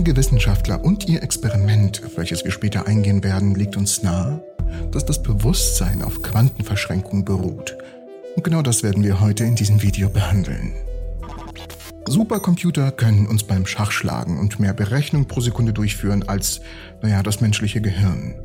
[0.00, 4.42] einige Wissenschaftler und ihr Experiment, auf welches wir später eingehen werden, legt uns nahe,
[4.92, 7.76] dass das Bewusstsein auf Quantenverschränkung beruht.
[8.34, 10.72] Und genau das werden wir heute in diesem Video behandeln.
[12.08, 16.62] Supercomputer können uns beim Schachschlagen und mehr Berechnung pro Sekunde durchführen als,
[17.02, 18.36] naja, das menschliche Gehirn.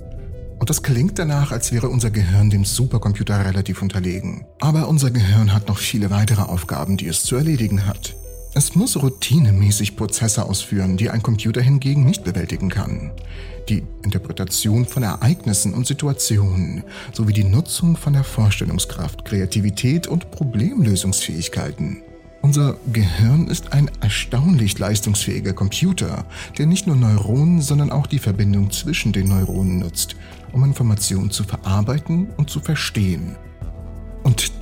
[0.60, 4.46] Und das klingt danach, als wäre unser Gehirn dem Supercomputer relativ unterlegen.
[4.60, 8.14] Aber unser Gehirn hat noch viele weitere Aufgaben, die es zu erledigen hat.
[8.58, 13.12] Es muss routinemäßig Prozesse ausführen, die ein Computer hingegen nicht bewältigen kann.
[13.68, 22.02] Die Interpretation von Ereignissen und Situationen sowie die Nutzung von der Vorstellungskraft, Kreativität und Problemlösungsfähigkeiten.
[22.44, 26.24] Unser Gehirn ist ein erstaunlich leistungsfähiger Computer,
[26.58, 30.16] der nicht nur Neuronen, sondern auch die Verbindung zwischen den Neuronen nutzt,
[30.54, 33.36] um Informationen zu verarbeiten und zu verstehen.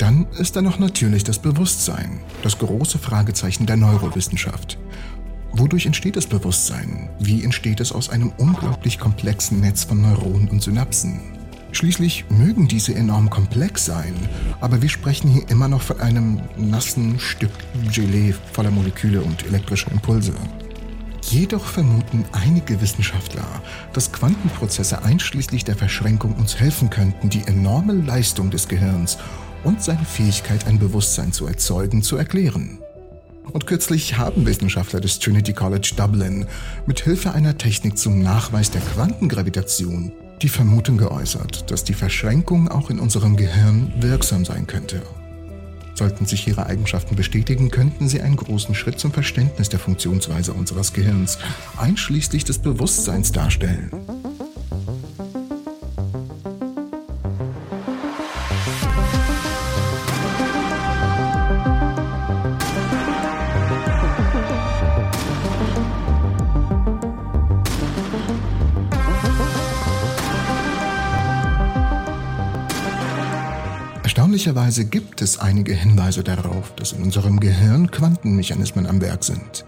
[0.03, 4.77] Dann ist da noch natürlich das Bewusstsein, das große Fragezeichen der Neurowissenschaft.
[5.53, 7.09] Wodurch entsteht das Bewusstsein?
[7.19, 11.21] Wie entsteht es aus einem unglaublich komplexen Netz von Neuronen und Synapsen?
[11.71, 14.13] Schließlich mögen diese enorm komplex sein,
[14.59, 17.53] aber wir sprechen hier immer noch von einem nassen Stück
[17.93, 20.33] Gelee voller Moleküle und elektrischer Impulse.
[21.29, 23.47] Jedoch vermuten einige Wissenschaftler,
[23.93, 29.17] dass Quantenprozesse einschließlich der Verschränkung uns helfen könnten, die enorme Leistung des Gehirns
[29.63, 32.79] und seine Fähigkeit, ein Bewusstsein zu erzeugen, zu erklären.
[33.51, 36.47] Und kürzlich haben Wissenschaftler des Trinity College Dublin
[36.85, 42.89] mit Hilfe einer Technik zum Nachweis der Quantengravitation die Vermutung geäußert, dass die Verschränkung auch
[42.89, 45.01] in unserem Gehirn wirksam sein könnte.
[45.95, 50.91] Sollten sich ihre Eigenschaften bestätigen, könnten sie einen großen Schritt zum Verständnis der Funktionsweise unseres
[50.91, 51.37] Gehirns,
[51.77, 53.91] einschließlich des Bewusstseins darstellen.
[74.33, 79.63] Erstaunlicherweise gibt es einige Hinweise darauf, dass in unserem Gehirn Quantenmechanismen am Werk sind.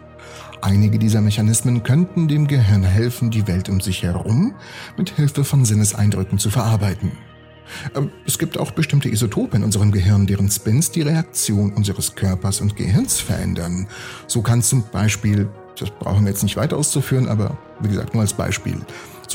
[0.60, 4.56] Einige dieser Mechanismen könnten dem Gehirn helfen, die Welt um sich herum
[4.98, 7.12] mit Hilfe von Sinneseindrücken zu verarbeiten.
[8.26, 12.76] Es gibt auch bestimmte Isotope in unserem Gehirn, deren Spins die Reaktion unseres Körpers und
[12.76, 13.86] Gehirns verändern.
[14.26, 15.48] So kann zum Beispiel,
[15.78, 18.78] das brauchen wir jetzt nicht weiter auszuführen, aber wie gesagt nur als Beispiel,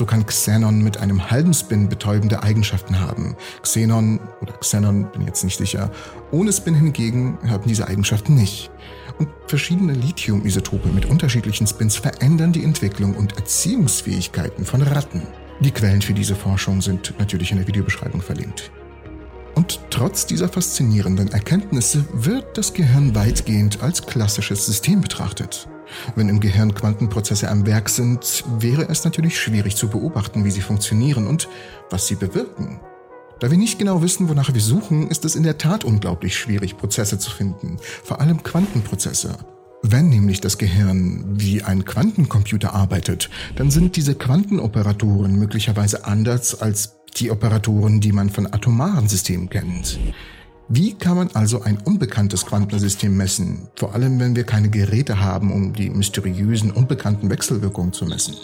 [0.01, 3.35] so kann Xenon mit einem halben Spin betäubende Eigenschaften haben.
[3.61, 5.91] Xenon oder Xenon, bin jetzt nicht sicher.
[6.31, 8.71] Ohne Spin hingegen haben diese Eigenschaften nicht.
[9.19, 15.21] Und verschiedene Lithium-Isotope mit unterschiedlichen Spins verändern die Entwicklung und Erziehungsfähigkeiten von Ratten.
[15.59, 18.71] Die Quellen für diese Forschung sind natürlich in der Videobeschreibung verlinkt.
[19.53, 25.67] Und trotz dieser faszinierenden Erkenntnisse wird das Gehirn weitgehend als klassisches System betrachtet.
[26.15, 30.61] Wenn im Gehirn Quantenprozesse am Werk sind, wäre es natürlich schwierig zu beobachten, wie sie
[30.61, 31.47] funktionieren und
[31.89, 32.79] was sie bewirken.
[33.39, 36.77] Da wir nicht genau wissen, wonach wir suchen, ist es in der Tat unglaublich schwierig,
[36.77, 39.35] Prozesse zu finden, vor allem Quantenprozesse.
[39.81, 46.97] Wenn nämlich das Gehirn wie ein Quantencomputer arbeitet, dann sind diese Quantenoperatoren möglicherweise anders als
[47.17, 49.99] die Operatoren, die man von atomaren Systemen kennt.
[50.73, 55.51] Wie kann man also ein unbekanntes Quantensystem messen, vor allem wenn wir keine Geräte haben,
[55.51, 58.35] um die mysteriösen, unbekannten Wechselwirkungen zu messen?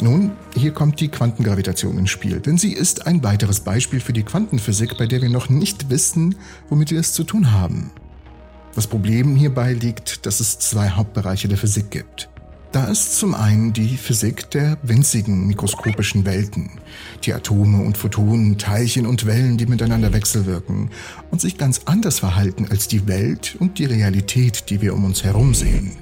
[0.00, 4.22] Nun, hier kommt die Quantengravitation ins Spiel, denn sie ist ein weiteres Beispiel für die
[4.22, 6.36] Quantenphysik, bei der wir noch nicht wissen,
[6.68, 7.90] womit wir es zu tun haben.
[8.76, 12.30] Das Problem hierbei liegt, dass es zwei Hauptbereiche der Physik gibt.
[12.70, 16.72] Da ist zum einen die Physik der winzigen mikroskopischen Welten,
[17.24, 20.90] die Atome und Photonen, Teilchen und Wellen, die miteinander wechselwirken
[21.30, 25.24] und sich ganz anders verhalten als die Welt und die Realität, die wir um uns
[25.24, 25.92] herum sehen.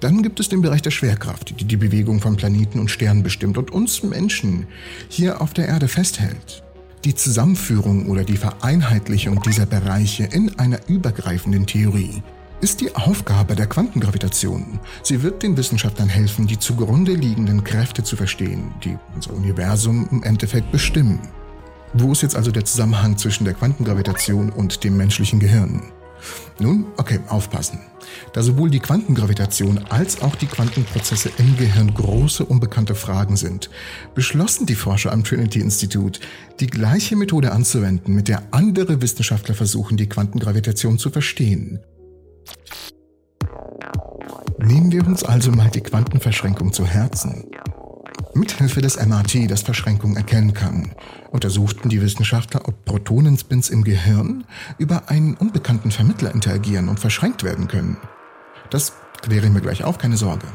[0.00, 3.56] Dann gibt es den Bereich der Schwerkraft, die die Bewegung von Planeten und Sternen bestimmt
[3.56, 4.66] und uns Menschen
[5.08, 6.64] hier auf der Erde festhält.
[7.04, 12.22] Die Zusammenführung oder die Vereinheitlichung dieser Bereiche in einer übergreifenden Theorie
[12.60, 14.80] ist die Aufgabe der Quantengravitation.
[15.02, 20.22] Sie wird den Wissenschaftlern helfen, die zugrunde liegenden Kräfte zu verstehen, die unser Universum im
[20.22, 21.20] Endeffekt bestimmen.
[21.92, 25.82] Wo ist jetzt also der Zusammenhang zwischen der Quantengravitation und dem menschlichen Gehirn?
[26.58, 27.80] Nun, okay, aufpassen.
[28.32, 33.70] Da sowohl die Quantengravitation als auch die Quantenprozesse im Gehirn große unbekannte Fragen sind,
[34.14, 36.20] beschlossen die Forscher am Trinity Institute,
[36.60, 41.80] die gleiche Methode anzuwenden, mit der andere Wissenschaftler versuchen, die Quantengravitation zu verstehen.
[44.66, 47.44] Nehmen wir uns also mal die Quantenverschränkung zu Herzen.
[48.34, 50.92] Mithilfe des MRT, das Verschränkung erkennen kann,
[51.30, 54.44] untersuchten die Wissenschaftler, ob Protonenspins im Gehirn
[54.78, 57.98] über einen unbekannten Vermittler interagieren und verschränkt werden können.
[58.70, 60.48] Das kläre ich mir gleich auf, keine Sorge.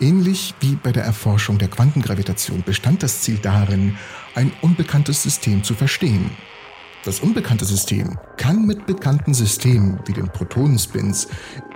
[0.00, 3.98] Ähnlich wie bei der Erforschung der Quantengravitation bestand das Ziel darin,
[4.34, 6.30] ein unbekanntes System zu verstehen.
[7.04, 11.28] Das unbekannte System kann mit bekannten Systemen wie den Protonenspins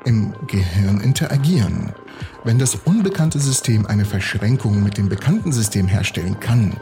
[0.04, 1.92] im Gehirn interagieren.
[2.42, 6.76] Wenn das unbekannte System eine Verschränkung mit dem bekannten System herstellen kann,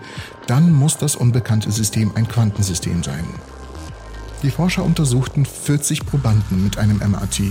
[0.47, 3.25] dann muss das unbekannte System ein Quantensystem sein.
[4.43, 7.43] Die Forscher untersuchten 40 Probanden mit einem MRT.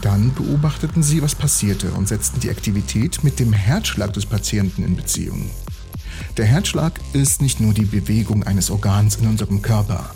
[0.00, 4.96] Dann beobachteten sie, was passierte und setzten die Aktivität mit dem Herzschlag des Patienten in
[4.96, 5.50] Beziehung.
[6.36, 10.10] Der Herzschlag ist nicht nur die Bewegung eines Organs in unserem Körper.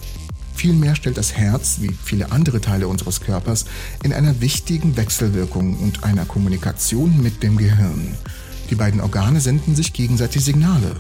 [0.55, 3.65] Vielmehr stellt das Herz, wie viele andere Teile unseres Körpers,
[4.03, 8.15] in einer wichtigen Wechselwirkung und einer Kommunikation mit dem Gehirn.
[8.71, 10.97] Die beiden Organe senden sich gegenseitig Signale.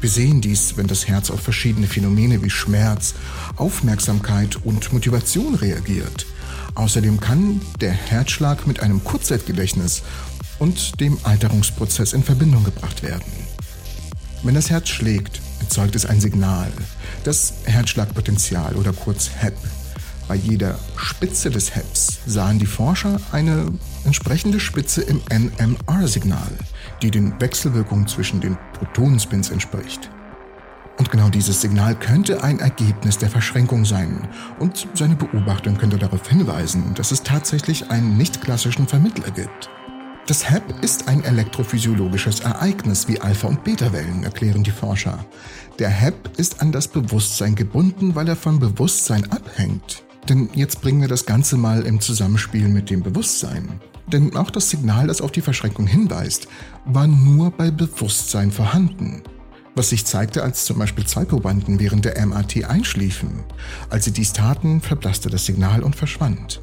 [0.00, 3.14] Wir sehen dies, wenn das Herz auf verschiedene Phänomene wie Schmerz,
[3.56, 6.26] Aufmerksamkeit und Motivation reagiert.
[6.74, 10.02] Außerdem kann der Herzschlag mit einem Kurzzeitgedächtnis
[10.58, 13.45] und dem Alterungsprozess in Verbindung gebracht werden.
[14.42, 16.70] Wenn das Herz schlägt, erzeugt es ein Signal,
[17.24, 19.56] das Herzschlagpotential oder kurz HEP.
[20.28, 23.72] Bei jeder Spitze des HEPs sahen die Forscher eine
[24.04, 26.50] entsprechende Spitze im NMR-Signal,
[27.02, 30.10] die den Wechselwirkungen zwischen den Protonenspins entspricht.
[30.98, 34.28] Und genau dieses Signal könnte ein Ergebnis der Verschränkung sein.
[34.58, 39.70] Und seine Beobachtung könnte darauf hinweisen, dass es tatsächlich einen nicht klassischen Vermittler gibt.
[40.26, 45.24] Das HEP ist ein elektrophysiologisches Ereignis wie Alpha- und Beta-Wellen, erklären die Forscher.
[45.78, 50.02] Der HEP ist an das Bewusstsein gebunden, weil er vom Bewusstsein abhängt.
[50.28, 53.80] Denn jetzt bringen wir das Ganze mal im Zusammenspiel mit dem Bewusstsein.
[54.08, 56.48] Denn auch das Signal, das auf die Verschränkung hinweist,
[56.86, 59.22] war nur bei Bewusstsein vorhanden.
[59.76, 63.44] Was sich zeigte, als zum Beispiel zwei Probanden während der MRT einschliefen.
[63.90, 66.62] Als sie dies taten, verblasste das Signal und verschwand.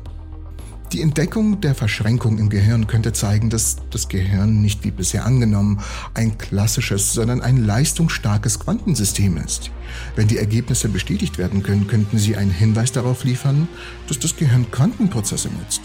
[0.93, 5.79] Die Entdeckung der Verschränkung im Gehirn könnte zeigen, dass das Gehirn nicht wie bisher angenommen
[6.13, 9.71] ein klassisches, sondern ein leistungsstarkes Quantensystem ist.
[10.15, 13.67] Wenn die Ergebnisse bestätigt werden können, könnten sie einen Hinweis darauf liefern,
[14.07, 15.81] dass das Gehirn Quantenprozesse nutzt.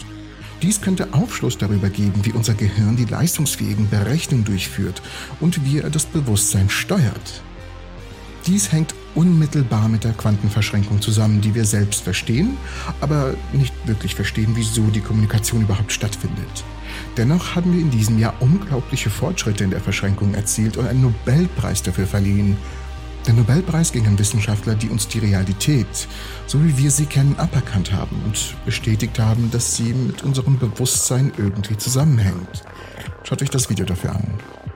[0.61, 5.01] Dies könnte Aufschluss darüber geben, wie unser Gehirn die leistungsfähigen Berechnungen durchführt
[5.39, 7.41] und wie er das Bewusstsein steuert.
[8.45, 12.57] Dies hängt unmittelbar mit der Quantenverschränkung zusammen, die wir selbst verstehen,
[13.01, 16.63] aber nicht wirklich verstehen, wieso die Kommunikation überhaupt stattfindet.
[17.17, 21.83] Dennoch haben wir in diesem Jahr unglaubliche Fortschritte in der Verschränkung erzielt und einen Nobelpreis
[21.83, 22.57] dafür verliehen.
[23.27, 26.07] Der Nobelpreis ging an Wissenschaftler, die uns die Realität,
[26.47, 31.31] so wie wir sie kennen, aberkannt haben und bestätigt haben, dass sie mit unserem Bewusstsein
[31.37, 32.63] irgendwie zusammenhängt.
[33.23, 34.23] Schaut euch das Video dafür an.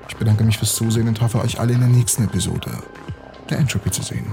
[0.09, 2.71] Ich bedanke mich fürs Zusehen und hoffe euch alle in der nächsten Episode
[3.54, 4.26] der Entropy zu sehen.